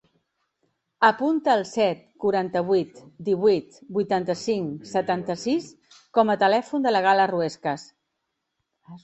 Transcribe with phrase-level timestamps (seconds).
[1.09, 5.69] Apunta el set, quaranta-vuit, divuit, vuitanta-cinc, setanta-sis
[6.21, 7.87] com a telèfon de la Gala Ruescas.